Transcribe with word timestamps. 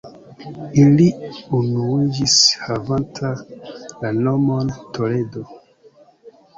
Ili 0.83 1.05
unuiĝis 1.57 2.39
havanta 2.65 3.33
la 3.45 4.15
nomon 4.25 4.77
Toledo. 4.97 5.49